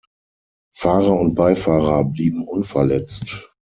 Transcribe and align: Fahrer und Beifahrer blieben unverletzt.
Fahrer 0.75 1.13
und 1.19 1.35
Beifahrer 1.35 2.05
blieben 2.05 2.47
unverletzt. 2.47 3.53